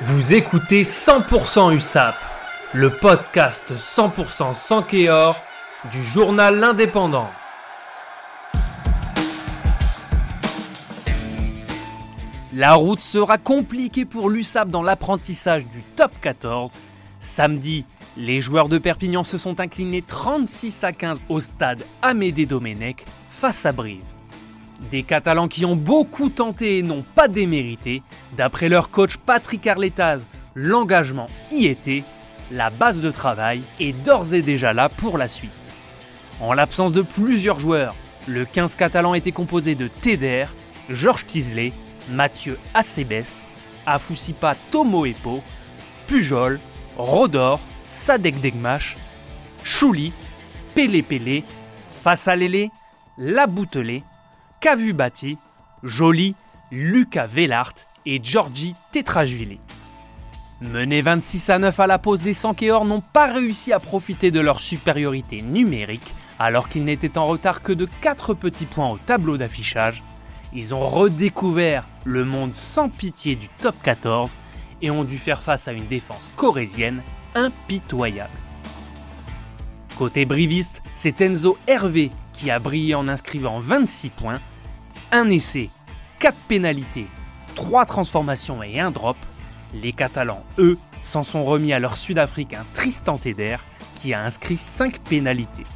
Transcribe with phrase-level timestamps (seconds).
[0.00, 2.16] Vous écoutez 100% USAP,
[2.72, 5.40] le podcast 100% sans Kéor
[5.92, 7.28] du journal L'Indépendant.
[12.54, 16.72] La route sera compliquée pour l'USAP dans l'apprentissage du top 14.
[17.20, 17.84] Samedi,
[18.16, 23.66] les joueurs de Perpignan se sont inclinés 36 à 15 au stade Amédée Domenech face
[23.66, 24.02] à Brive.
[24.90, 28.02] Des Catalans qui ont beaucoup tenté et n'ont pas démérité.
[28.36, 32.04] D'après leur coach Patrick Arletaz, l'engagement y était.
[32.50, 35.50] La base de travail est d'ores et déjà là pour la suite.
[36.40, 37.94] En l'absence de plusieurs joueurs,
[38.26, 40.46] le 15 catalan était composé de Teder,
[40.90, 41.72] Georges Tisley,
[42.10, 43.46] Mathieu Acebes,
[43.86, 45.42] Afusipa Tomoepo,
[46.06, 46.60] Pujol,
[46.96, 48.96] Rodor, Sadek Degmash,
[49.64, 50.12] Chouli,
[50.74, 51.44] Pélé Pélé,
[51.88, 52.70] Fassalélé,
[53.18, 54.02] Laboutelé,
[54.62, 55.38] Kavubati,
[55.82, 56.36] Joly,
[56.70, 57.74] Lucas Vellart
[58.06, 59.58] et Georgi Tetrajvili.
[60.60, 64.38] Menés 26 à 9 à la pause, les Sankéors n'ont pas réussi à profiter de
[64.38, 69.36] leur supériorité numérique alors qu'ils n'étaient en retard que de 4 petits points au tableau
[69.36, 70.04] d'affichage.
[70.52, 74.36] Ils ont redécouvert le monde sans pitié du top 14
[74.80, 77.02] et ont dû faire face à une défense corésienne
[77.34, 78.38] impitoyable.
[79.98, 84.40] Côté briviste, c'est Enzo Hervé qui a brillé en inscrivant 26 points,
[85.12, 85.68] un essai,
[86.20, 87.06] 4 pénalités,
[87.54, 89.18] 3 transformations et un drop.
[89.74, 93.56] Les Catalans, eux, s'en sont remis à leur Sud-Africain Tristan Teder
[93.94, 95.66] qui a inscrit 5 pénalités.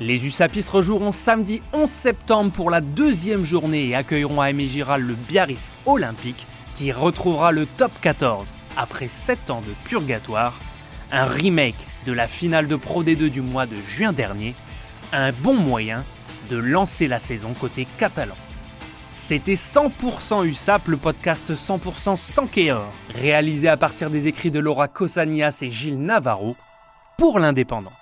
[0.00, 5.00] Les USAPistes rejoueront samedi 11 septembre pour la deuxième journée et accueilleront à Aimé Giral
[5.00, 10.58] le Biarritz Olympique qui retrouvera le top 14 après 7 ans de purgatoire,
[11.12, 14.54] un remake de la finale de Pro D2 du mois de juin dernier,
[15.12, 16.04] un bon moyen
[16.50, 18.34] de lancer la saison côté catalan.
[19.18, 24.88] C'était 100% USAP, le podcast 100% sans Kéor, réalisé à partir des écrits de Laura
[24.88, 26.54] Cosanias et Gilles Navarro
[27.16, 27.94] pour l'Indépendant.